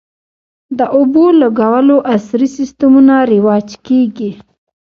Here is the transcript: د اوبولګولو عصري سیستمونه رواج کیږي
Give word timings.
د 0.77 0.79
اوبولګولو 0.97 1.95
عصري 2.13 2.47
سیستمونه 2.57 3.15
رواج 3.33 3.67
کیږي 3.87 4.31